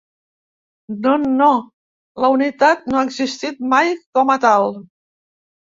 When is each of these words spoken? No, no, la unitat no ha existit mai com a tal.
No, 1.03 1.13
no, 1.25 1.51
la 2.25 2.33
unitat 2.39 2.91
no 2.93 2.99
ha 3.03 3.07
existit 3.11 3.65
mai 3.77 3.95
com 4.19 4.37
a 4.37 4.41
tal. 4.49 4.79